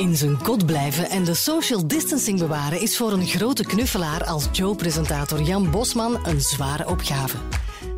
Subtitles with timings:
[0.00, 4.48] In zijn kot blijven en de social distancing bewaren is voor een grote knuffelaar als
[4.52, 7.36] Joe-presentator Jan Bosman een zware opgave.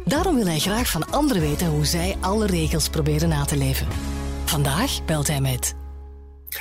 [0.04, 3.86] Daarom wil hij graag van anderen weten hoe zij alle regels proberen na te leven.
[4.44, 5.74] Vandaag belt hij met.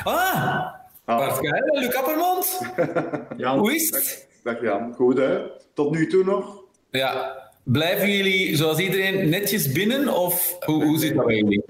[0.03, 0.73] Ah,
[1.05, 2.61] Bart Geijlen, Luc Appermond.
[3.37, 4.27] Jan, Hoe is het?
[4.43, 5.39] Dag, dag Jan, goed hè?
[5.73, 6.63] Tot nu toe nog?
[6.89, 11.63] Ja, blijven jullie zoals iedereen netjes binnen of hoe, hoe zit dat bij jullie?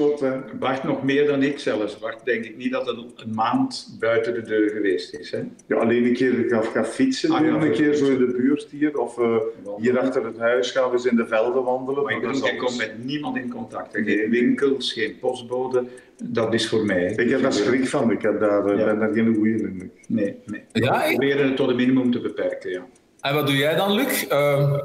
[0.59, 1.99] Bart nog meer dan ik zelfs.
[1.99, 5.31] Bart denk ik niet dat het een maand buiten de deur geweest is.
[5.31, 5.39] Hè?
[5.67, 8.05] Ja, alleen een keer gaan, gaan fietsen, Ah, ja, een keer fietsen.
[8.05, 8.97] zo in de buurt hier.
[8.99, 9.37] Of eh,
[9.77, 12.03] hier achter het huis gaan we eens in de velden wandelen.
[12.03, 13.93] Maar ik komt met niemand in contact.
[13.93, 14.17] Nee.
[14.17, 15.83] Geen winkels, geen postbode.
[16.23, 17.13] Dat is voor mij.
[17.15, 18.85] Ik heb daar schrik van, ik heb daar, eh, Ja.
[18.85, 19.91] ben daar geen goeie in.
[20.07, 20.61] Nee, nee.
[20.71, 22.85] Ja, We ik- proberen het tot een minimum te beperken, ja.
[23.21, 24.27] En wat doe jij dan, Luc?
[24.27, 24.75] Eh,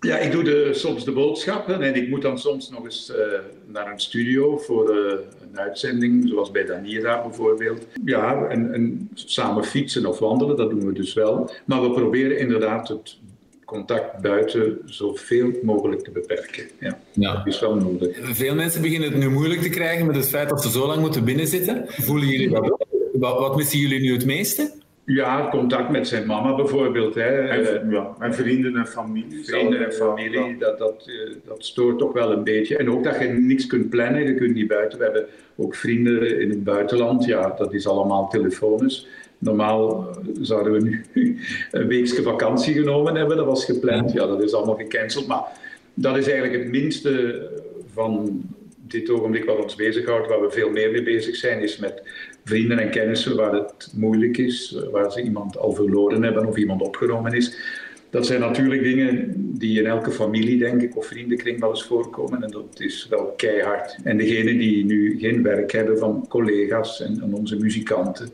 [0.00, 3.24] Ja, ik doe de, soms de boodschappen en ik moet dan soms nog eens eh,
[3.66, 5.18] naar een studio voor eh,
[5.50, 7.86] een uitzending, zoals bij Danira bijvoorbeeld.
[8.04, 11.50] Ja, en, en samen fietsen of wandelen, dat doen we dus wel.
[11.64, 13.18] Maar we proberen inderdaad het
[13.64, 16.64] contact buiten zoveel mogelijk te beperken.
[16.80, 17.32] Ja, ja.
[17.36, 18.18] dat is wel nodig.
[18.22, 21.00] Veel mensen beginnen het nu moeilijk te krijgen met het feit dat ze zo lang
[21.00, 21.84] moeten binnenzitten.
[21.86, 22.86] Voelen jullie dat?
[23.12, 24.72] Wat, wat missen jullie nu het meeste?
[25.14, 27.14] Ja, contact met zijn mama bijvoorbeeld.
[27.14, 27.48] Hè.
[27.48, 29.44] En, ja, en vrienden en familie.
[29.44, 32.76] vrienden en familie, dat, dat, eh, dat stoort toch wel een beetje.
[32.76, 34.98] En ook dat je niks kunt plannen, je kunt niet buiten.
[34.98, 39.06] We hebben ook vrienden in het buitenland, ja, dat is allemaal telefonisch.
[39.38, 41.04] Normaal eh, zouden we nu
[41.70, 44.12] een weekje vakantie genomen hebben, dat was gepland.
[44.12, 45.26] Ja, dat is allemaal gecanceld.
[45.26, 45.44] Maar
[45.94, 47.42] dat is eigenlijk het minste
[47.92, 48.42] van
[48.90, 50.28] dit ogenblik wat ons bezighoudt.
[50.28, 52.02] Waar we veel meer mee bezig zijn, is met
[52.44, 56.82] vrienden en kennissen waar het moeilijk is, waar ze iemand al verloren hebben of iemand
[56.82, 57.56] opgenomen is.
[58.10, 62.42] Dat zijn natuurlijk dingen die in elke familie, denk ik, of vriendenkring wel eens voorkomen.
[62.42, 63.98] En dat is wel keihard.
[64.04, 68.28] En degenen die nu geen werk hebben van collega's en, en onze muzikanten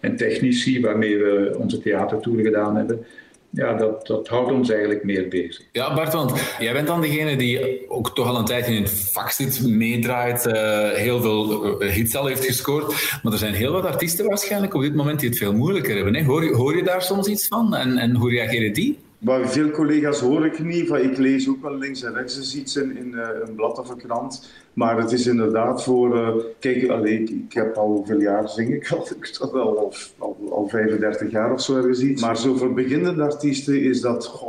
[0.00, 3.06] en technici, waarmee we onze theatertour gedaan hebben,
[3.52, 5.64] ja, dat, dat houdt ons eigenlijk meer bezig.
[5.72, 9.08] Ja, Bart, want jij bent dan degene die ook toch al een tijdje in het
[9.12, 13.18] vak zit, meedraait, eh, heel veel eh, hits al heeft gescoord.
[13.22, 16.14] Maar er zijn heel wat artiesten waarschijnlijk op dit moment die het veel moeilijker hebben.
[16.14, 16.24] Hè?
[16.24, 17.74] Hoor, je- hoor je daar soms iets van?
[17.74, 18.98] En, en hoe reageren die?
[19.22, 20.90] Maar veel collega's hoor ik niet.
[20.90, 23.96] Ik lees ook wel links en rechts eens iets in, eh, een blad of een
[23.96, 24.50] krant.
[24.72, 26.16] Maar het is inderdaad voor...
[26.16, 29.08] eh, kijk, allee, ik, heb al hoeveel jaar zing ik al?
[29.20, 32.22] Ik al, al, al, al 35 jaar of zo ergens iets.
[32.22, 34.44] Maar zo voor beginnende artiesten is dat...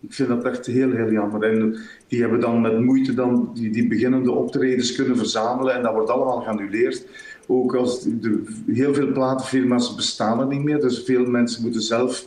[0.00, 1.42] Ik vind dat echt heel, heel jammer.
[1.42, 1.76] En
[2.08, 5.74] die hebben dan met moeite dan die, die beginnende optredens kunnen verzamelen.
[5.74, 7.06] En dat wordt allemaal geannuleerd.
[7.46, 10.80] Ook als de, heel veel platenfirma's bestaan er niet meer.
[10.80, 12.26] Dus veel mensen moeten zelf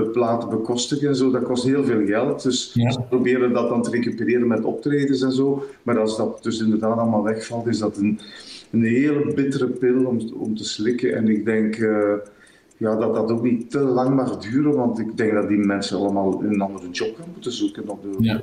[0.00, 1.30] platen bekostigen en zo.
[1.30, 2.42] Dat kost heel veel geld.
[2.42, 2.90] Dus Ja.
[2.90, 5.64] ze proberen dat dan te recupereren met optredens en zo.
[5.82, 8.18] Maar als dat dus inderdaad allemaal wegvalt, is dat een,
[8.70, 11.14] een hele bittere pil om, om te slikken.
[11.16, 12.12] En ik denk eh,
[12.76, 15.96] ja, dat dat ook niet te lang mag duren, want ik denk dat die mensen
[15.98, 17.88] allemaal een andere job gaan moeten zoeken.
[17.88, 18.42] Op de, Ja.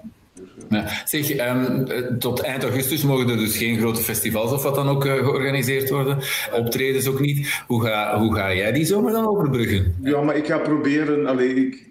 [0.70, 0.86] Ja.
[1.06, 4.88] Zeg, ehm, eh, tot eind augustus mogen er dus geen grote festivals of wat dan
[4.88, 6.18] ook eh, georganiseerd worden.
[6.54, 7.64] Optredens ook niet.
[7.68, 9.96] Hoe ga, hoe ga jij die zomer dan overbruggen?
[10.02, 11.88] Ja, maar ik ga proberen, allee, ik,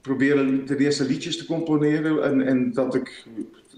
[0.00, 3.24] probeer ten eerste liedjes te componeren en, en dat ik,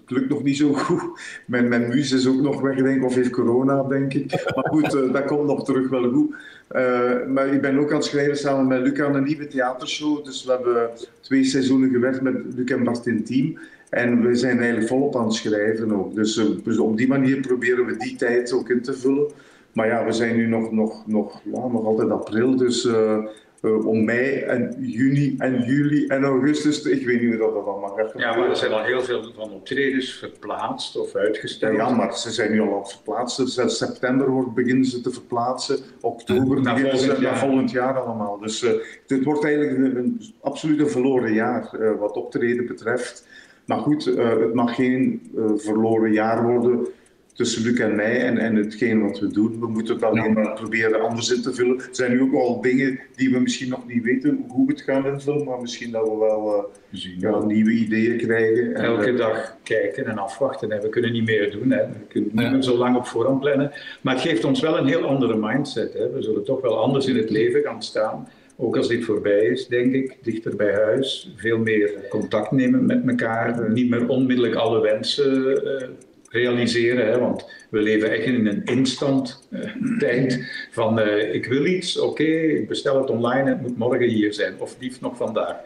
[0.01, 1.21] het lukt nog niet zo goed.
[1.47, 4.31] Mijn, mijn muze is ook nog weg, denk ik, of heeft corona, denk ik.
[4.55, 6.35] Maar goed, eh, dat komt nog terug wel goed.
[6.69, 10.25] Eh, maar ik ben ook aan het schrijven samen met Luc aan een nieuwe theatershow.
[10.25, 13.59] Dus we hebben twee seizoenen gewerkt met Luc en Bart in team.
[13.91, 16.15] En we zijn eigenlijk volop aan het schrijven ook.
[16.15, 19.31] Dus, eh, dus op die manier proberen we die tijd ook in te vullen.
[19.73, 23.19] Maar ja, we zijn nu nog, nog, nog, ja, nog altijd april, dus eh,
[23.61, 27.97] eh, om mei en juni en juli en augustus, ik weet niet hoe dat allemaal
[27.97, 28.13] gaat.
[28.17, 31.77] Ja, maar er zijn al heel veel van optredens verplaatst of uitgesteld.
[31.77, 33.49] ja, maar ze zijn nu al aan het verplaatsen.
[33.49, 35.79] Sinds september wordt, beginnen ze te verplaatsen.
[36.01, 37.41] Oktober Naar beginnen ze volgend naar jaar.
[37.41, 38.39] volgend jaar allemaal.
[38.39, 38.73] Dus eh
[39.07, 43.29] dit wordt eigenlijk een, een absoluut een verloren jaar wat optreden betreft.
[43.71, 46.87] Maar goed, eh, het mag geen eh, verloren jaar worden
[47.33, 49.61] tussen Luc en mij en, en hetgeen wat we doen.
[49.61, 51.79] We moeten het alleen maar proberen anders in te vullen.
[51.79, 54.81] Er zijn nu ook al dingen die we misschien nog niet weten hoe we het
[54.81, 58.75] gaan invullen, maar misschien dat we wel eh, ja, nieuwe ideeën krijgen.
[58.75, 60.71] En, Elke eh, dag kijken en afwachten.
[60.71, 60.81] Hè.
[60.81, 61.71] We kunnen niet meer doen.
[61.71, 61.87] Hè.
[61.87, 62.51] We kunnen niet Ja.
[62.51, 63.73] meer zo lang op voorhand plannen.
[64.01, 65.93] Maar het geeft ons wel een heel andere mindset.
[65.93, 66.11] Hè.
[66.11, 68.29] We zullen toch wel anders in het leven gaan staan.
[68.61, 70.17] Ook als dit voorbij is, denk ik.
[70.23, 71.33] Dichter bij huis.
[71.37, 73.71] Veel meer contact nemen met elkaar.
[73.71, 75.89] Niet meer onmiddellijk alle wensen eh,
[76.29, 77.07] realiseren.
[77.07, 77.19] Hè.
[77.19, 79.61] Want we leven echt in een instant eh,
[79.99, 84.35] tijd van eh, ik wil iets, oké, ik bestel het online, het moet morgen hier
[84.35, 84.55] zijn.
[84.59, 85.57] Of liefst nog vandaag.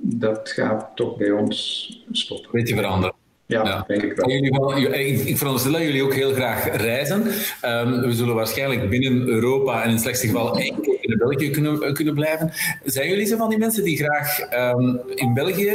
[0.00, 2.50] Dat gaat toch bij ons stoppen.
[2.52, 3.14] Beetje veranderen.
[3.46, 4.78] Ja, denk ik wel.
[4.78, 7.26] Jullie ik veronderstel dat jullie ook heel graag reizen.
[7.64, 11.50] Um, we zullen waarschijnlijk binnen Europa en in het slechtste geval één keer in België
[11.50, 12.52] kunnen, kunnen blijven.
[12.84, 14.38] Zijn jullie zo van die mensen die graag
[14.74, 15.72] um, in België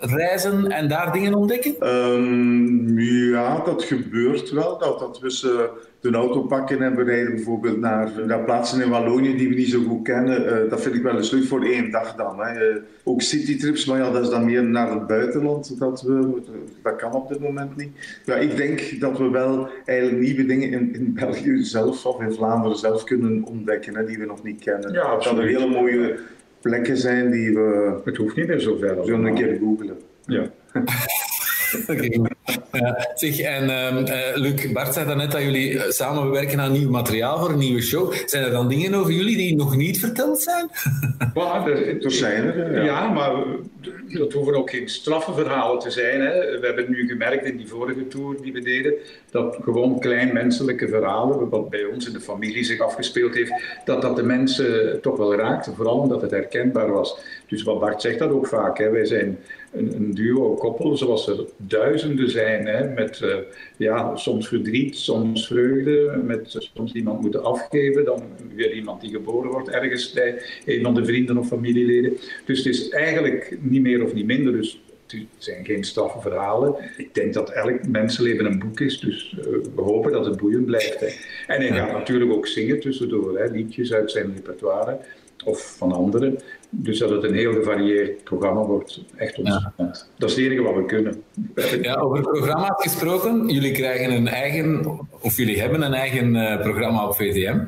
[0.00, 1.88] reizen en daar dingen ontdekken?
[1.88, 4.78] Um, ja, dat gebeurt wel.
[4.78, 9.36] Dat, dat ze de auto pakken en we rijden bijvoorbeeld naar, naar plaatsen in Wallonië
[9.36, 10.42] die we niet zo goed kennen.
[10.44, 12.40] Uh, dat vind ik wel eens leuk voor één dag dan.
[12.40, 12.70] Hè.
[12.70, 15.78] Uh, ook citytrips, maar ja, dat is dan meer naar het buitenland.
[15.78, 16.42] Dat, we,
[16.82, 18.20] dat kan op dit moment niet.
[18.24, 22.32] Ja, ik denk dat we wel eigenlijk nieuwe dingen in, in België zelf of in
[22.32, 24.92] Vlaanderen zelf kunnen ontdekken, hè, die we nog niet kennen.
[24.92, 26.18] Ja, dat er hele mooie
[26.60, 28.00] plekken zijn die we...
[28.04, 29.04] Het hoeft niet meer zo ver.
[29.04, 29.96] Zullen een keer googlen.
[30.26, 30.50] Ja.
[31.88, 32.20] Okay.
[33.14, 37.50] zeg, en uh, Luc, Bart zei net dat jullie eh, samenwerken aan nieuw materiaal voor
[37.50, 38.12] een nieuwe show.
[38.26, 40.68] Zijn er dan dingen over jullie die nog niet verteld zijn?
[41.34, 42.82] well, er, zijn er, ja.
[42.84, 43.08] ja.
[43.08, 43.32] maar
[44.08, 46.20] dat hoeven ook geen straffe verhalen te zijn.
[46.20, 46.60] Hè.
[46.60, 48.94] We hebben nu gemerkt in die vorige tour die we deden,
[49.30, 53.52] dat gewoon klein menselijke verhalen, wat bij ons in de familie zich afgespeeld heeft,
[53.84, 55.74] dat dat de mensen toch wel raakte.
[55.74, 57.18] Vooral omdat het herkenbaar was.
[57.48, 58.78] Dus wat Bart zegt dat ook vaak.
[58.78, 58.90] Hè.
[58.90, 59.38] Wij zijn
[59.72, 63.36] een, een duo, koppel, zoals er duizenden zijn, hè, met uh,
[63.76, 68.22] ja, soms verdriet, soms vreugde, met soms iemand moeten afgeven, dan
[68.54, 72.16] weer iemand die geboren wordt ergens bij een van de vrienden of familieleden.
[72.44, 74.52] Dus het is eigenlijk niet meer of niet minder.
[74.52, 76.74] Dus het zijn geen straffe verhalen.
[76.96, 80.66] Ik denk dat elk mensenleven een boek is, dus uh, we hopen dat het boeiend
[80.66, 81.00] blijft.
[81.00, 81.06] Hè.
[81.54, 84.98] En hij gaat natuurlijk ook zingen tussendoor, hè, liedjes uit zijn repertoire
[85.44, 86.38] of van anderen.
[86.70, 89.48] Dus dat het een heel gevarieerd programma wordt, echt ons.
[89.48, 89.72] Ja.
[90.18, 91.22] Dat is het enige wat we kunnen.
[91.82, 97.06] Ja, over programma's gesproken, jullie krijgen een eigen, of jullie hebben een eigen uh, programma
[97.06, 97.58] op VTM.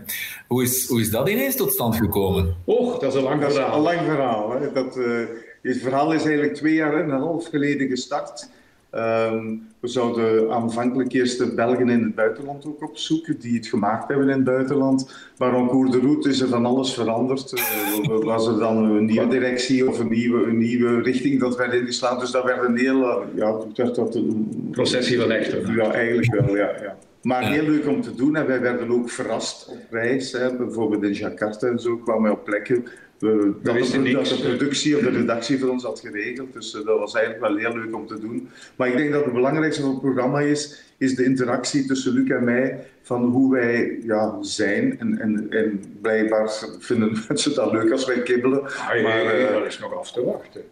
[0.47, 2.57] Hoe is, hoe is dat ineens tot stand gekomen?
[2.65, 3.77] Och, dat is een lang dat verhaal.
[3.77, 4.51] een lang verhaal.
[4.51, 4.73] Hè.
[4.73, 5.27] Dat, uh,
[5.63, 8.49] het verhaal is eigenlijk twee jaar en een half geleden gestart.
[8.95, 14.09] Um, we zouden aanvankelijk eerst de Belgen in het buitenland ook opzoeken, die het gemaakt
[14.09, 15.15] hebben in het buitenland.
[15.39, 17.53] Maar en cours de route is er van alles veranderd.
[17.53, 21.73] Uh, was er dan een nieuwe directie of een nieuwe, een nieuwe richting dat werd
[21.73, 22.19] ingeslaan.
[22.19, 23.23] Dus dat werd een hele...
[23.35, 25.75] Ja, werd dat een processie van echter.
[25.75, 26.71] Ja, eigenlijk wel, ja.
[26.83, 26.97] ja.
[27.23, 28.37] Maar heel leuk om te doen.
[28.37, 30.33] En wij werden ook verrast op reis.
[30.33, 30.57] Hè.
[30.57, 32.85] Bijvoorbeeld in Jakarta en zo kwamen wij op plekken
[33.21, 36.53] we, dat, de, dat, de, productie of de redactie voor ons had geregeld.
[36.53, 38.49] Dus uh, dat was eigenlijk wel heel leuk om te doen.
[38.77, 42.29] Maar ik denk dat het belangrijkste van het programma is, is de interactie tussen Luc
[42.29, 44.99] en mij van hoe wij ja, zijn.
[44.99, 48.63] En, en, en blijkbaar vinden mensen dat leuk als wij kibbelen.
[48.63, 50.63] Ah, maar uh, dat is nog af te wachten.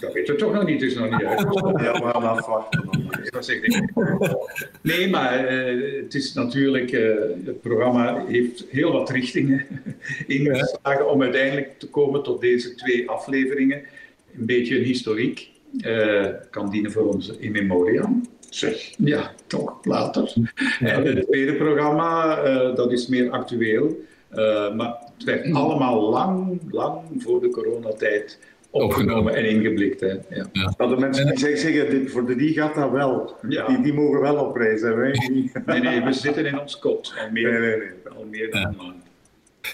[0.00, 1.40] dat weten we toch nog niet, het is nog niet uit.
[1.84, 2.90] ja, we gaan afwachten.
[4.82, 7.14] Nee, maar uh, het is natuurlijk, uh,
[7.44, 9.66] het programma heeft heel wat richtingen
[10.26, 13.82] ingeslagen om uiteindelijk te komen tot deze twee afleveringen.
[14.38, 15.48] Een beetje een historiek.
[16.50, 18.22] kan dienen voor onze in memoriam.
[18.50, 18.90] Zeg.
[18.98, 20.32] Ja, toch, later.
[20.80, 23.96] En het tweede programma, uh, dat is meer actueel.
[24.34, 28.38] Uh, maar het werd allemaal lang, lang voor de coronatijd
[28.70, 30.00] opgenomen en ingeblikt.
[30.00, 30.06] Hè.
[30.08, 30.46] Ja.
[30.52, 30.74] Ja.
[30.76, 33.36] Nou, de mensen die zeggen, dit, voor de die gaat dat wel.
[33.48, 33.66] Ja.
[33.66, 34.80] Die, die mogen wel op reis.
[34.80, 34.94] Hè.
[34.94, 35.52] Wij niet.
[35.66, 37.14] Nee, nee, we zitten in ons kot.
[37.18, 38.12] Al meer, nee, nee, nee.
[38.16, 39.02] Al meer dan maand.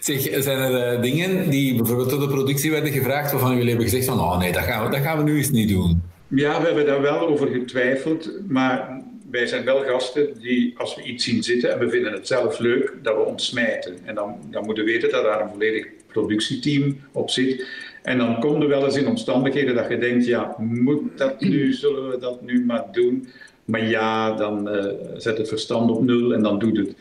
[0.01, 3.85] Zeg, zijn er uh, dingen die bijvoorbeeld door de productie werden gevraagd waarvan jullie hebben
[3.85, 6.03] gezegd van oh nee, dat gaan we, dat gaan we nu eens niet doen?
[6.29, 11.03] Ja, we hebben daar wel over getwijfeld, maar wij zijn wel gasten die, als we
[11.03, 13.97] iets zien zitten en we vinden het zelf leuk, dat we ontsmijten.
[14.05, 17.67] En dan, dan moeten we weten dat daar een volledig productieteam op zit.
[18.03, 21.73] En dan komt er wel eens in omstandigheden dat je denkt, ja, moet dat nu,
[21.73, 23.29] zullen we dat nu maar doen?
[23.65, 26.95] Maar ja, dan uh, zet het verstand op nul en dan doet het.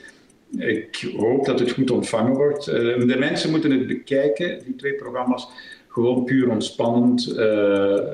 [0.57, 2.67] Ik hoop dat het goed ontvangen wordt.
[2.67, 2.75] Uh,
[3.07, 5.47] de mensen moeten het bekijken, die twee programma's
[5.95, 7.37] gewoon puur ontspannend, uh,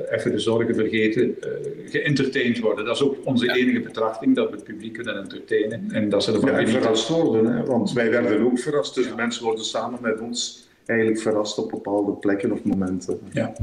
[0.10, 1.50] even de zorgen vergeten, uh,
[1.90, 2.86] geëntertained worden.
[2.86, 5.92] Dat is ook onze enige betrachting, dat we het publiek kunnen entertainen.
[5.92, 7.64] En dat ze ervan ja, verrast worden, hè?
[7.64, 8.96] want wij werden ook verrast.
[8.96, 9.16] Dus ja.
[9.16, 13.20] mensen worden samen met ons eigenlijk verrast op bepaalde plekken of momenten.
[13.32, 13.54] Ja.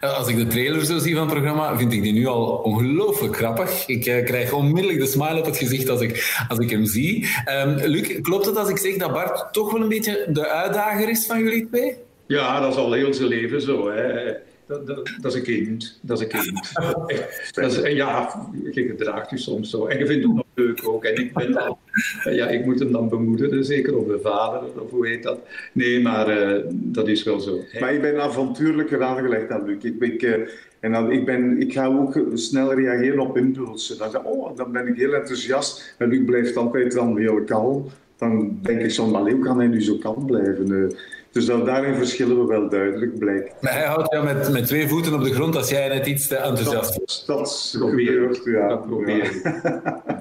[0.00, 3.36] Als ik de trailer zo zie van het programma, vind ik die nu al ongelooflijk
[3.36, 3.86] grappig.
[3.86, 7.26] Ik uh, krijg onmiddellijk de smile op het gezicht als ik, als ik hem zie.
[7.64, 11.08] Um, Luc, klopt het als ik zeg dat Bart toch wel een beetje de uitdager
[11.08, 11.96] is van jullie twee?
[12.32, 13.90] Ja, dat is al heel zijn leven zo.
[13.90, 14.32] Hè.
[14.66, 15.98] Dat, dat, dat, is een kind.
[16.02, 16.72] Dat is een kind.
[17.54, 19.86] dat is, en ja, je gedraagt je soms zo.
[19.86, 21.04] En je vindt het nog leuk ook.
[21.04, 21.76] En ik, ben
[22.40, 25.38] ja, ik moet hem dan bemoedigen, zeker, of de vader, of hoe heet dat.
[25.72, 27.60] Nee, maar uh, dat is wel zo.
[27.80, 29.82] Maar ik ben avontuurlijker aangelegd dan Luc.
[29.82, 30.34] Ik, ik, uh,
[30.80, 33.98] en dan, ik, ben, ik ga ook snel reageren op impulsen.
[33.98, 35.94] Dan, oh, dan ben ik heel enthousiast.
[35.98, 37.86] En Luc blijft altijd dan heel kalm.
[38.16, 40.94] dan denk ik soms, maar hoe kan hij nu zo kalm blijven?
[41.32, 43.54] Dus dat, daarin verschillen we wel duidelijk, blijkt.
[43.60, 46.26] Maar hij houdt jou met, met twee voeten op de grond als jij net iets
[46.28, 47.24] te enthousiast was.
[47.26, 48.68] Dat, dat gebeurt, ja.
[48.68, 49.40] Dat probeer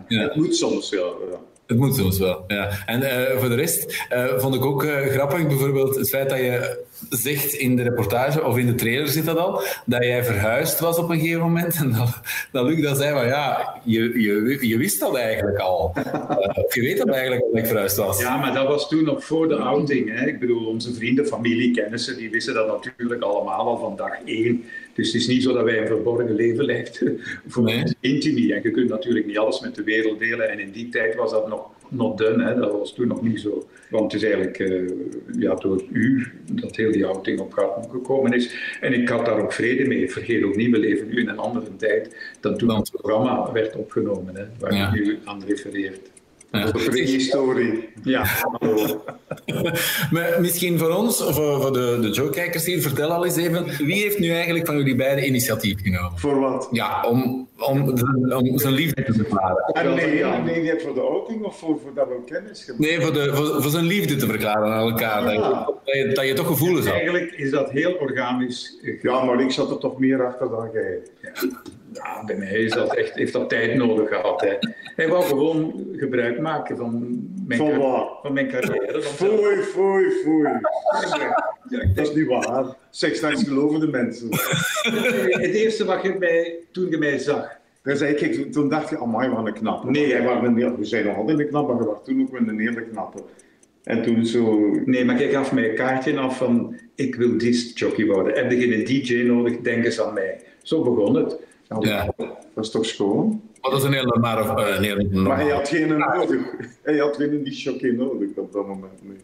[0.07, 0.21] ja.
[0.21, 0.97] Het moet soms, ja.
[1.31, 1.37] ja.
[1.71, 2.69] Het moet soms wel, ja.
[2.85, 6.37] En uh, voor de rest uh, vond ik ook uh, grappig bijvoorbeeld het feit dat
[6.37, 10.79] je zegt in de reportage, of in de trailer zit dat al, dat jij verhuisd
[10.79, 11.75] was op een gegeven moment.
[11.75, 12.19] En dat,
[12.51, 15.91] dat Luc dan zei van ja, je, je, je wist dat eigenlijk al.
[16.69, 18.19] je weet dat eigenlijk al dat ik verhuisd was.
[18.19, 20.19] Ja, maar dat was toen nog voor de outing.
[20.19, 20.27] Hè.
[20.27, 24.63] Ik bedoel, onze vrienden, familie, kennissen, die wisten dat natuurlijk allemaal al van dag één.
[24.93, 27.95] Dus het is niet zo dat wij een verborgen leven leiden voor nee.
[27.99, 28.53] intimie.
[28.53, 30.49] En je kunt natuurlijk niet alles met de wereld delen.
[30.49, 32.43] En in die tijd was dat nog not done.
[32.43, 32.55] Hè.
[32.55, 33.67] Dat was toen nog niet zo.
[33.89, 34.89] Want het is eigenlijk uh,
[35.39, 38.77] ja, door u dat heel die outing op gang gekomen is.
[38.81, 40.11] En ik had daar ook vrede mee.
[40.11, 43.75] Vergeet ook niet, we leven nu in een andere tijd dan toen het programma werd
[43.75, 44.95] opgenomen, hè, waar ja.
[44.95, 46.10] u aan refereert.
[46.51, 46.71] Ja.
[46.71, 47.89] Prehistorie.
[48.03, 48.25] Ja.
[50.11, 54.01] maar misschien voor ons, of voor de, de Joe-kijkers hier, vertel al eens even, wie
[54.01, 56.19] heeft nu eigenlijk van jullie beiden initiatief genomen?
[56.19, 56.67] Voor wat?
[56.71, 57.93] Ja, om, om,
[58.29, 59.63] om zijn liefde te verklaren.
[59.65, 62.85] Ah, nee, ja, nee, niet voor de outing of voor, voor dat we kennis hebben?
[62.85, 65.23] Nee, voor, de, voor, voor, zijn liefde te verklaren aan elkaar.
[65.23, 65.33] Dat,
[65.83, 66.95] je, dat, je, toch gevoelens had.
[66.95, 68.79] Eigenlijk is dat heel organisch.
[69.01, 70.99] Ja, maar ik zat er toch meer achter dan jij.
[71.21, 71.31] Ja,
[72.25, 74.41] bij mij is dat echt, heeft dat tijd nodig gehad.
[74.41, 74.53] Hè.
[74.95, 79.01] Hij wou gewoon gebruik maken van mijn, van, van mijn carrière.
[79.01, 80.49] Foei, foei, foei.
[81.93, 82.65] dat is niet waar.
[82.89, 84.29] Seks gelovende mensen.
[85.41, 87.59] Het eerste wat je mij, toen je mij zag.
[87.83, 89.89] Dan zei ik, toen dacht je, amai, wat een knappe.
[89.89, 92.39] Nee, jij was een, we zijn nog altijd een knappe, maar je was toen ook
[92.39, 93.23] een hele knappe.
[93.83, 94.71] En toen zo...
[94.85, 98.35] Nee, maar jij gaf mij een kaartje af van, ik wil disc-jockey worden.
[98.35, 100.41] Heb je een DJ nodig, denk eens aan mij.
[100.61, 101.39] Zo begon het.
[101.79, 102.13] Ja.
[102.53, 103.41] Dat is toch schoon?
[103.61, 104.41] Maar dat is een hele normale...
[104.41, 105.23] Uh, normaal.
[105.23, 106.41] Maar hij had geen nodig.
[106.81, 109.03] Hij had geen disc-jockey nodig op dat moment.
[109.03, 109.17] Nee.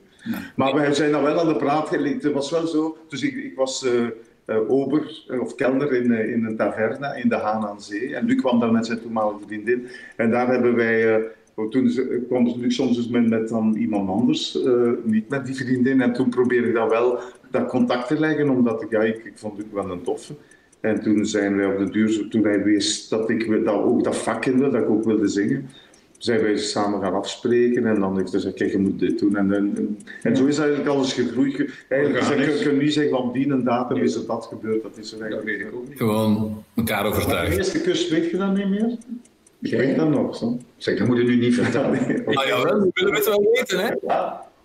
[0.56, 2.24] Maar wij zijn dan wel aan de praat geleid.
[2.24, 2.98] Het was wel zo.
[3.10, 3.84] Dus ik, ik was...
[3.84, 4.08] Uh,
[4.48, 8.16] uh, ober of kelner in, in een taverna in de Haan aan Zee.
[8.16, 9.88] En Luc kwam daar met zijn toenmalige vriendin.
[10.16, 11.26] En daar hebben wij, uh,
[11.70, 11.92] toen
[12.28, 14.58] kwam Luc soms dus met, met dan iemand anders,
[15.04, 16.02] niet met die vriendin.
[16.02, 17.20] En toen probeerde ik dan wel
[17.52, 20.34] dat contact te leggen, omdat ik, ja, ik, ik vond Luc wel een toffe.
[20.80, 24.18] En toen zijn wij op de duur, toen hij wist dat ik dat ook dat
[24.18, 25.70] vak in dat ik ook wilde zingen,
[26.18, 29.36] zijn wij samen gaan afspreken en dan heeft hij gezegd, kijk, je moet dit doen.
[29.36, 31.86] En, en, en zo is eigenlijk alles gegroeid.
[31.90, 34.98] Eigenlijk zeg, je, je niet zeggen, van die een datum is er dat gebeurd, dat
[34.98, 35.98] is er eigenlijk weet ik ook niet.
[35.98, 37.50] Gewoon elkaar overtuigen.
[37.50, 38.98] de eerste kus weet je dan niet meer?
[39.62, 40.58] Ik weet dat nog, zo.
[40.78, 42.00] Zeg, dat moet je nu niet vertellen.
[42.26, 43.94] ah ja, we willen het wel weten, hè?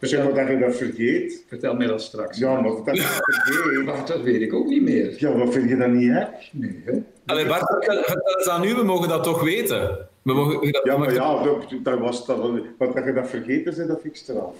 [0.08, 1.44] Zeg maar dat je dat vergeet.
[1.48, 2.38] Vertel mij dat straks.
[2.38, 3.84] Ja, maar dat je vergeet.
[3.84, 5.14] Wacht, dat weet ik ook niet meer.
[5.18, 6.28] Ja, wat vind je dat niet erg?
[6.52, 6.92] Nee, hè?
[7.26, 10.08] Allee, Bart, vertel eens aan u, we mogen dat toch weten.
[10.22, 12.38] We mogen, dat, ja, maar ja, dat, dat was dat.
[12.78, 14.54] Want dat je dat vergeten bent, dat vind ik straf.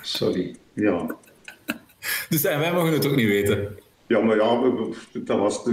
[0.00, 0.56] Sorry.
[0.72, 1.16] Ja.
[2.28, 3.78] Dus en wij mogen het ook niet weten.
[4.06, 4.60] Ja, maar ja,
[5.12, 5.64] dat was...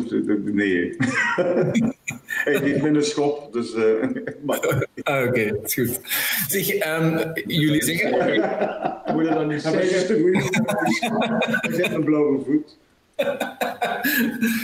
[0.44, 0.96] Nee.
[2.52, 3.74] Me een schop, dus...
[3.74, 3.84] Uh,
[4.46, 6.00] ah, Oké, okay, is goed.
[6.48, 8.10] Zeg, um, jullie zeggen...
[9.14, 10.34] Moet je dat niet zeggen?
[11.94, 12.78] Een blauwe voet.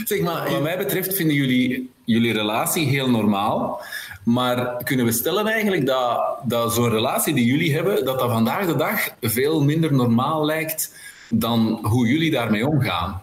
[0.05, 3.81] zeg maar, wat mij betreft vinden jullie jullie relatie heel normaal.
[4.23, 8.65] Maar kunnen we stellen eigenlijk dat, dat zo'n relatie die jullie hebben, dat dat vandaag
[8.65, 10.93] de dag veel minder normaal lijkt
[11.29, 13.21] dan hoe jullie daarmee omgaan?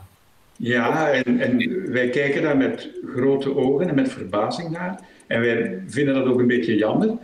[0.56, 5.00] Ja, en, en wij kijken daar met grote ogen en met verbazing naar.
[5.26, 7.16] En wij vinden dat ook een beetje jammer,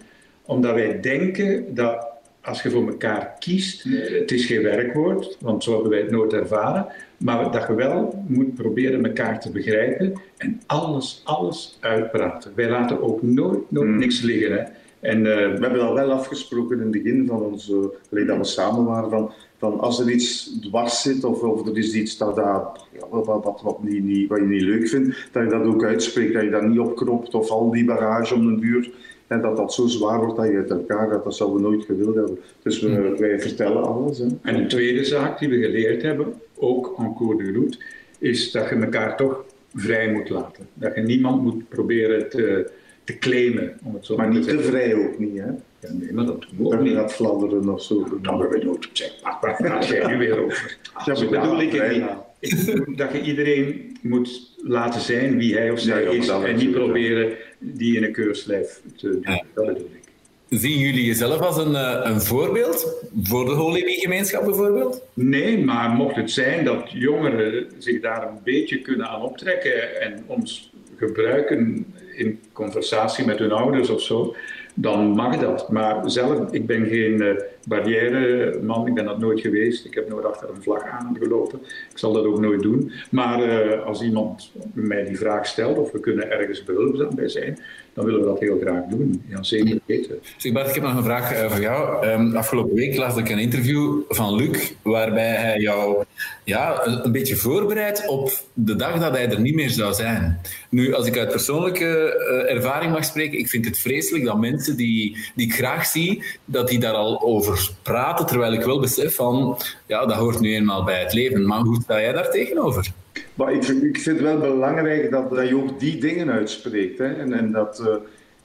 [0.44, 2.06] omdat wij denken dat
[2.48, 3.84] als je voor elkaar kiest,
[4.18, 8.24] het is geen werkwoord, want zo hebben wij het nooit ervaren, maar dat je wel
[8.26, 12.52] moet proberen elkaar te begrijpen en alles, alles uitpraten.
[12.54, 13.98] Wij laten ook nooit, nooit hmm.
[13.98, 14.52] niks liggen.
[14.52, 14.62] Hè.
[15.00, 17.70] En, uh, we hebben al wel afgesproken in het begin van ons,
[18.10, 21.78] uh, dat we samen waren, van, van als er iets dwars zit of, of er
[21.78, 25.42] is iets dat, dat, wat, wat, wat, niet, niet, wat je niet leuk vindt, dat
[25.42, 28.60] je dat ook uitspreekt, dat je dat niet opkropt of al die barrage om de
[28.60, 28.90] buurt.
[29.26, 31.84] En dat dat zo zwaar wordt dat je het elkaar gaat, dat zouden we nooit
[31.84, 32.38] gewild hebben.
[32.62, 33.16] Dus we, hmm.
[33.16, 34.18] wij vertellen alles.
[34.18, 34.26] Hè.
[34.42, 37.78] En een tweede zaak die we geleerd hebben, ook en cours de route,
[38.18, 40.68] is dat je elkaar toch vrij moet laten.
[40.74, 42.70] Dat je niemand moet proberen te,
[43.08, 45.46] te claimen, om het zo maar niet te vrij ook niet, hè?
[45.80, 46.94] Ja, nee, maar dat doen we ook dat niet.
[46.94, 48.18] Dat fladderen of zo.
[48.22, 49.12] Dat hebben we nooit.
[49.22, 50.76] Waar praat jij nu weer over?
[51.04, 52.96] Zo bedoel ik niet.
[52.96, 57.96] Dat je iedereen moet laten zijn wie hij of zij is en niet proberen die
[57.96, 59.22] in een keurslijf te doen.
[59.54, 60.60] Dat bedoel ik.
[60.60, 65.02] Zien jullie jezelf als een, eh, een voorbeeld voor de Holy-gemeenschap bijvoorbeeld?
[65.14, 70.22] Nee, maar mocht het zijn dat jongeren zich daar een beetje kunnen aan optrekken en
[70.26, 71.86] ons gebruiken
[72.18, 74.34] in conversatie met hun ouders of zo,
[74.74, 75.70] dan mag dat.
[75.70, 77.30] Maar zelf, ik ben geen uh,
[77.64, 79.84] barrière-man, ik ben dat nooit geweest.
[79.84, 81.58] Ik heb nooit achter een vlag aangelopen.
[81.90, 82.92] Ik zal dat ook nooit doen.
[83.10, 87.58] Maar uh, als iemand mij die vraag stelt of we kunnen ergens behulpzaam bij zijn,
[87.94, 89.22] dan willen we dat heel graag doen.
[89.28, 90.18] Ja, zeker weten.
[90.36, 92.06] Zeg Bart, ik heb nog een vraag uh, voor jou.
[92.06, 96.04] Um, afgelopen week las ik een interview van Luc, waarbij hij jou
[96.48, 100.40] ja, een, beetje voorbereidt op de dag dat hij er niet meer zou zijn.
[100.70, 104.76] Nu, als ik uit persoonlijke uh, ervaring mag spreken, ik vind het vreselijk dat mensen
[104.76, 109.14] die, die ik graag zie, dat die daar al over praten, terwijl ik wel besef
[109.14, 111.46] van, ja, dat hoort nu eenmaal bij het leven.
[111.46, 112.92] Maar hoe sta jij daar tegenover?
[113.34, 116.98] Maar ik, vind, ik vind het wel belangrijk dat, je ook die dingen uitspreekt.
[116.98, 117.12] Hè?
[117.12, 117.94] En, en, dat, uh,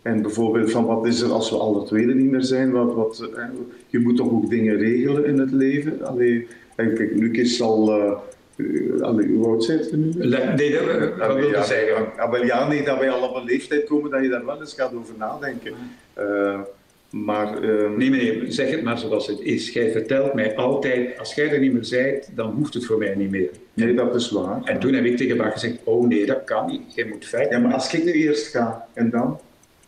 [0.02, 2.72] en bijvoorbeeld van wat is er als we alle tweede niet meer zijn?
[2.72, 3.44] Wat, wat, uh,
[3.88, 6.06] je moet toch ook dingen regelen in het leven?
[6.06, 6.48] Allee,
[6.88, 8.22] kijk, Luc is al...
[8.56, 10.12] Hoe oud zit je nu?
[10.56, 12.06] Nee, dat, wat wil je zeggen?
[12.18, 14.74] Ja, ja, nee, dat wij al op een leeftijd komen dat je daar wel eens
[14.74, 15.74] gaat over nadenken.
[16.20, 16.60] Uh,
[17.10, 17.90] maar, uh...
[17.98, 19.70] Nee, nee, zeg het maar zoals het is.
[19.70, 23.16] Jij vertelt mij altijd, als jij er niet meer bent, dan hoeft het voor mij
[23.16, 23.50] niet meer.
[23.74, 24.62] Nee, dat is waar.
[24.64, 26.96] En toen heb ik tegen Bart gezegd, oh nee, dat kan niet.
[26.96, 27.50] Jij moet feit.
[27.50, 29.40] Ja, maar als ik nu eerst ga, en dan?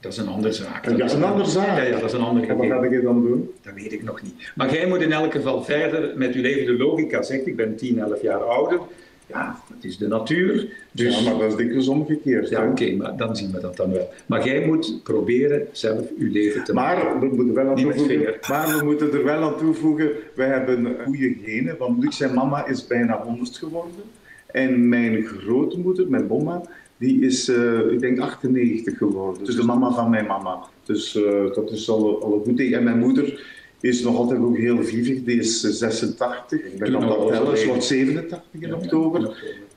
[0.05, 0.83] Dat is een andere zaak.
[0.83, 1.77] Dat, dat is een andere zaak?
[1.77, 3.51] Ja, ja, dat is een andere En wat ga ik dan doen?
[3.61, 4.51] Dat weet ik nog niet.
[4.55, 6.65] Maar jij moet in elk geval verder met je leven.
[6.65, 8.79] De logica zegt, ik ben 10, 11 jaar ouder.
[9.27, 10.67] Ja, het is de natuur.
[10.91, 11.23] Dus...
[11.23, 12.49] Ja, maar dat is dikwijls omgekeerd.
[12.49, 14.09] Ja, oké, okay, maar dan zien we dat dan wel.
[14.25, 17.19] Maar jij moet proberen zelf je leven te maar, maken.
[17.19, 21.35] We moeten wel aan toevoegen, maar we moeten er wel aan toevoegen, wij hebben goede
[21.43, 24.03] genen, want Luc zijn mama is bijna 100 geworden.
[24.45, 26.61] En mijn grootmoeder, mijn bomma,
[26.97, 29.43] die is, uh, ik denk, 98 geworden.
[29.45, 30.59] Dus de mama van mijn mama.
[30.83, 32.73] Dus uh, dat is al, al een goed ding.
[32.73, 33.43] En mijn moeder
[33.79, 35.23] is nog altijd ook heel vivig.
[35.23, 36.59] Die is 86.
[36.59, 37.57] Ik ben aan dat tellen.
[37.57, 39.21] Ze wordt 87 in ja, oktober.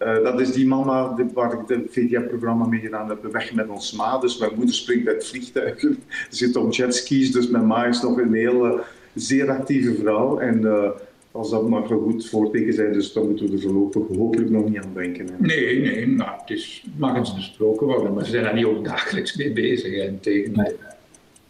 [0.03, 3.29] Uh, dat is die mama waar ik het VTM-programma mee gedaan heb.
[3.33, 4.19] Weg met ons ma.
[4.19, 5.99] Dus mijn moeder springt uit vliegtuigen.
[6.31, 7.33] zit op jetskis.
[7.33, 8.83] Dus mijn ma is nog een hele
[9.15, 10.39] zeer actieve vrouw.
[10.39, 10.61] En
[11.39, 14.69] als dat maar een goed voorteken zijn, dus dan moeten we er voorlopig hopelijk nog
[14.69, 15.27] niet aan denken.
[15.27, 15.33] Hè.
[15.39, 18.85] Nee, nee, nou, het is, mag eens besproken worden, maar ze zijn daar niet ook
[18.85, 19.97] dagelijks mee bezig.
[19.99, 20.73] En tegen, nee.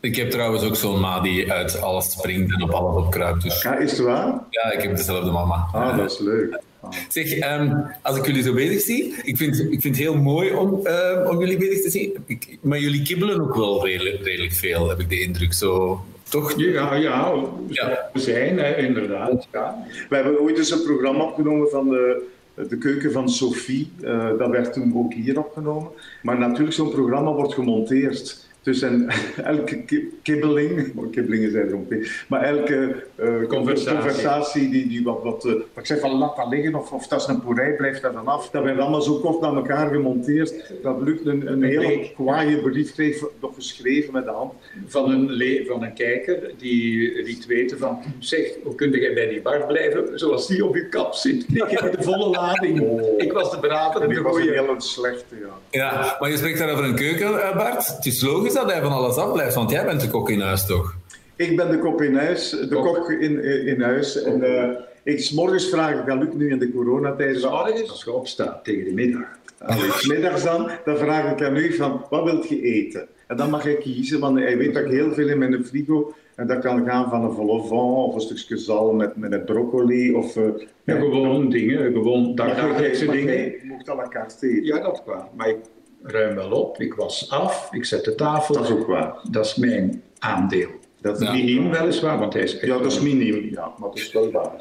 [0.00, 3.42] Ik heb trouwens ook zo'n ma die uit alles springt en op alles opkruipt.
[3.42, 3.62] Dus...
[3.62, 4.45] Ja, is het waar?
[4.50, 5.68] Ja, ik heb dezelfde mama.
[5.73, 6.61] Ah, dat is leuk.
[6.80, 6.90] Ah.
[7.09, 10.52] Zeg, um, als ik jullie zo bezig zie, ik vind, ik vind het heel mooi
[10.52, 12.17] om, uh, om jullie bezig te zien.
[12.26, 15.52] Ik, maar jullie kibbelen ook wel redelijk, redelijk veel, heb ik de indruk.
[15.52, 16.52] Zo, toch?
[16.56, 17.32] Ja, ja,
[17.67, 18.10] ja.
[18.12, 19.49] we zijn hè, inderdaad.
[19.52, 19.86] Ja.
[20.08, 22.26] We hebben ooit eens een programma opgenomen van de,
[22.69, 23.91] de keuken van Sophie.
[24.00, 25.91] Uh, dat werd toen ook hier opgenomen.
[26.23, 28.48] Maar natuurlijk, zo'n programma wordt gemonteerd.
[28.62, 29.08] Dus en,
[29.44, 29.84] elke
[30.23, 31.94] kibbeling, kibbelingen zijn er ook
[32.28, 33.99] maar elke uh, conversatie.
[33.99, 37.06] conversatie, die, die wat, wat, uh, wat ik zeg van laat dat liggen of, of
[37.06, 38.50] dat is een poerij, blijft dat dan af.
[38.50, 42.92] Dat werd allemaal zo kort aan elkaar gemonteerd dat Luc een, een hele kwaaie brief
[42.92, 44.52] kreeg, nog geschreven met de hand.
[44.86, 49.40] Van een, van een kijker die liet weten van, zeg, hoe kun jij bij die
[49.40, 51.44] bar blijven zoals die op je kap zit?
[51.49, 52.80] Ik heb de volle lading.
[52.80, 53.23] Oh.
[53.23, 54.25] Ik was de brader en de goeie.
[54.25, 55.58] was een hele slechte, ja.
[55.71, 57.86] Ja, maar je spreekt daar over een keuken, Bart.
[57.86, 60.67] Het is logisch dat hij van alles afblijft, want jij bent de kok in huis,
[60.67, 60.97] toch?
[61.37, 64.23] Ik ben de kok in huis, de kok, kok in, in huis.
[64.23, 64.71] En uh,
[65.02, 67.43] ik, morgens vraag ik aan Luc nu in de coronatijd.
[67.43, 67.91] Morgens?
[67.91, 69.26] Als je opstaat tegen de middag.
[69.58, 73.08] Als middags dan, dan vraag ik aan u van, wat wilt je eten?
[73.26, 76.15] En dan mag ik kiezen, want hij weet dat ik heel veel in mijn frigo
[76.34, 80.15] en dat kan gaan van een vol of een stukje zalm met, met een broccoli.
[80.15, 80.45] Of, uh,
[80.84, 83.34] ja, gewoon dingen, gewoon dagelijkse dingen.
[83.34, 84.65] Je mocht à la carte eten.
[84.65, 85.28] Ja, dat is waar.
[85.37, 85.56] Maar ik
[86.02, 88.54] ruim wel op, ik was af, ik zet de tafel.
[88.54, 89.15] Dat is ook waar.
[89.30, 90.69] Dat is mijn aandeel.
[91.00, 91.32] Dat is ja.
[91.32, 92.61] miniem weliswaar, want hij is...
[92.61, 94.52] Ja, dat is miniem, ja, maar dat is wel waar.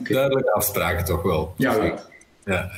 [0.00, 0.12] Okay.
[0.12, 1.54] Duidelijke afspraken toch wel.
[1.56, 1.98] Ja, ja.
[2.44, 2.70] ja.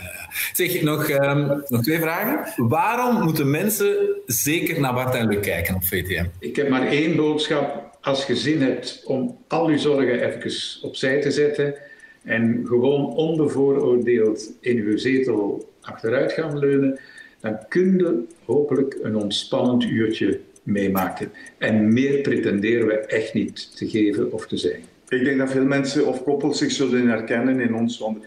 [0.52, 2.68] Zeg, nog, um, nog twee vragen.
[2.68, 6.24] Waarom moeten mensen zeker naar Bart en Luc kijken op VTM?
[6.38, 7.90] Ik heb maar één boodschap.
[8.00, 11.74] Als je zin hebt om al je zorgen even opzij te zetten
[12.22, 17.00] en gewoon onbevooroordeeld in je zetel achteruit gaan leunen,
[17.42, 21.32] dan kun je hopelijk een ontspannend uurtje meemaken.
[21.58, 24.82] En meer pretenderen we echt niet te geven of te zijn.
[25.08, 27.98] Ik denk dat veel mensen of koppels zich zullen herkennen in ons.
[27.98, 28.24] Want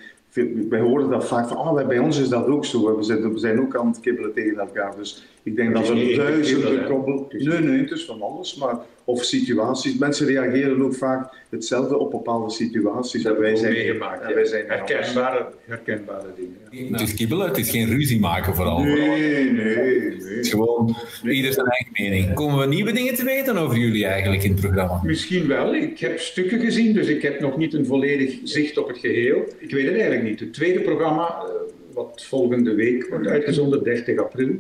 [0.70, 2.98] wij horen dat vaak van, oh, bij ons is dat ook zo.
[2.98, 4.96] We zijn, we zijn ook aan het kibbelen tegen elkaar.
[4.96, 7.26] Dus ik denk dat we duizenden koppelen...
[7.30, 8.56] Nee, nee, het is van alles.
[8.56, 9.98] Maar, of situaties.
[9.98, 13.24] Mensen reageren ook vaak hetzelfde op bepaalde situaties.
[13.24, 14.28] Dat wij zijn meegemaakt.
[14.28, 16.92] Ja, wij zijn herkenbare, herkenbare dingen.
[16.92, 18.80] Het is kibbelen, het is geen ruzie maken vooral.
[18.84, 20.12] Nee, nee, nee.
[20.12, 22.34] Het is gewoon ieder zijn eigen mening.
[22.34, 25.02] Komen we nieuwe dingen te weten over jullie eigenlijk in het programma?
[25.04, 25.76] Misschien wel.
[25.76, 29.54] Ik heb stukken gezien, dus ik heb nog niet een volledig zicht op het geheel.
[29.58, 30.40] Ik weet het eigenlijk niet.
[30.40, 31.50] Het tweede programma, eh,
[31.94, 34.56] wat volgende week wordt uitgezonden, 30 april,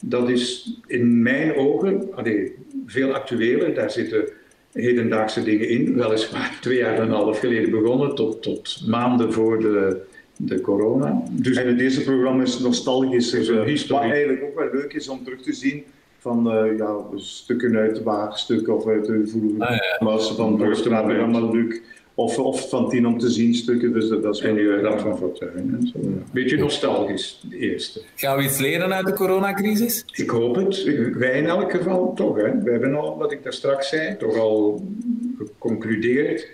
[0.00, 2.54] dat is in mijn ogen allee,
[2.86, 3.74] veel actueler.
[3.74, 4.24] Daar zitten
[4.72, 5.96] hedendaagse dingen in.
[5.96, 10.02] Weliswaar twee jaar en een half geleden begonnen, tot, tot maanden voor de,
[10.36, 11.22] de corona.
[11.30, 13.30] Dus en deze programma is nostalgisch.
[13.30, 15.84] Dus, uh, wat eigenlijk ook wel leuk is om terug te zien
[16.18, 20.18] van uh, ja, stukken uit de waagstuk of uit de vroege ah, ja.
[20.18, 21.80] van programma Luc.
[22.18, 23.92] Of, of van tien om te zien stukken.
[23.92, 25.92] Dus dat, is en je Raad van Fortuin.
[26.32, 28.00] Beetje nostalgisch, de eerste.
[28.14, 30.04] Gaan we iets leren uit de coronacrisis?
[30.12, 30.82] Ik hoop het.
[31.14, 32.36] Wij in elk geval toch.
[32.36, 32.58] Hè.
[32.62, 34.86] We hebben al, wat ik daar straks zei, toch al
[35.38, 36.48] geconcludeerd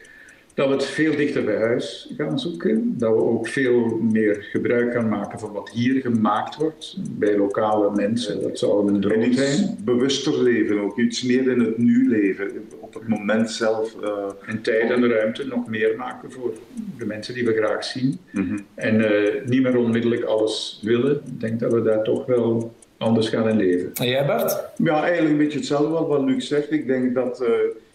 [0.54, 2.94] dat we het veel dichter bij huis gaan zoeken.
[2.98, 7.90] Dat we ook veel meer gebruik gaan maken van wat hier gemaakt wordt bij lokale
[7.94, 8.42] mensen.
[8.42, 9.78] Dat zou een droom zijn.
[9.84, 13.96] bewuster leven, ook iets meer in het nu leven, op het moment zelf.
[14.02, 14.10] Uh...
[14.46, 16.52] En tijd en ruimte nog meer maken voor
[16.98, 18.18] de mensen die we graag zien.
[18.30, 18.58] Mhm.
[18.74, 21.14] En uh, niet meer onmiddellijk alles willen.
[21.14, 23.90] Ik denk dat we daar toch wel anders gaan in leven.
[23.94, 24.60] En jij Bart?
[24.76, 26.72] Ja, eigenlijk een beetje hetzelfde wat Luc zegt.
[26.72, 27.42] Ik denk dat...
[27.42, 27.48] Uh,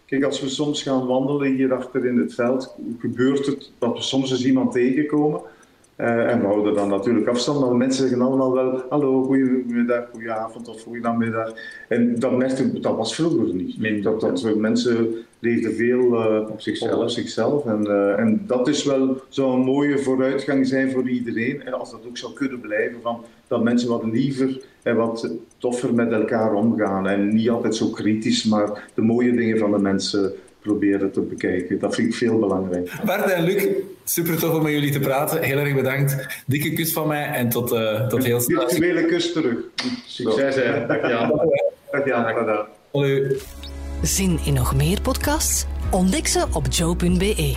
[0.08, 4.02] Kijk, als we soms gaan wandelen hier achter in het veld, gebeurt het dat we
[4.02, 5.42] soms eens iemand tegenkomen.
[5.98, 10.68] Uh, en we houden dan natuurlijk afstand, maar mensen zeggen allemaal wel hallo, goedemiddag, goedenavond
[10.68, 11.54] of goedemiddag.
[11.88, 14.04] En dat merkte dat was vroeger niet.
[14.04, 17.02] Dat, dat mensen leefden veel uh, op zichzelf.
[17.02, 17.66] Op zichzelf.
[17.66, 21.62] En, uh, en dat is wel zo'n mooie vooruitgang zijn voor iedereen.
[21.62, 25.94] En als dat ook zou kunnen blijven, van, dat mensen wat liever en wat toffer
[25.94, 27.08] met elkaar omgaan.
[27.08, 30.34] En niet altijd zo kritisch, maar de mooie dingen van de mensen
[30.68, 31.80] proberen te bekijken.
[31.80, 33.02] Dat vind ik veel belangrijker.
[33.06, 33.68] Bart en Luc,
[34.04, 35.42] super tof om met jullie te praten.
[35.42, 36.42] Heel erg bedankt.
[36.46, 38.70] Dikke kus van mij en tot, uh, tot heel snel.
[38.70, 39.58] Virtuele kus terug.
[40.06, 40.86] Succes, hè.
[40.86, 41.02] Dag
[44.02, 45.66] Zin in nog meer podcasts?
[45.92, 47.56] Ontdek ze op joe.be.